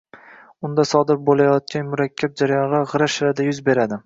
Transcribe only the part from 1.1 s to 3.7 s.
bo‘layotgan murakkab jarayonlar “g‘ira-shirada” yuz